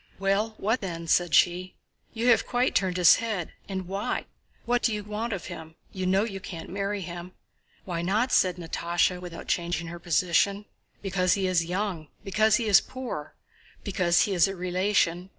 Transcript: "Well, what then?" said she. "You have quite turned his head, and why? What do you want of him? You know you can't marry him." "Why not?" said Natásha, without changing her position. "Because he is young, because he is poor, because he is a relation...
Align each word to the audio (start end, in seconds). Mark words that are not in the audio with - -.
"Well, 0.17 0.55
what 0.57 0.81
then?" 0.81 1.05
said 1.05 1.35
she. 1.35 1.75
"You 2.11 2.29
have 2.29 2.47
quite 2.47 2.73
turned 2.73 2.97
his 2.97 3.17
head, 3.17 3.51
and 3.69 3.87
why? 3.87 4.25
What 4.65 4.81
do 4.81 4.91
you 4.91 5.03
want 5.03 5.31
of 5.31 5.45
him? 5.45 5.75
You 5.91 6.07
know 6.07 6.23
you 6.23 6.39
can't 6.39 6.71
marry 6.71 7.01
him." 7.01 7.33
"Why 7.85 8.01
not?" 8.01 8.31
said 8.31 8.55
Natásha, 8.55 9.21
without 9.21 9.47
changing 9.47 9.89
her 9.89 9.99
position. 9.99 10.65
"Because 11.03 11.33
he 11.33 11.45
is 11.45 11.65
young, 11.65 12.07
because 12.23 12.55
he 12.55 12.65
is 12.65 12.81
poor, 12.81 13.35
because 13.83 14.21
he 14.21 14.33
is 14.33 14.47
a 14.47 14.55
relation... 14.55 15.29